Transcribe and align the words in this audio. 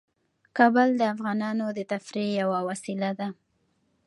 کابل 0.57 0.89
د 0.97 1.01
افغانانو 1.13 1.65
د 1.77 1.79
تفریح 1.91 2.27
یوه 2.41 2.59
وسیله 2.69 3.09
ده. 3.19 3.27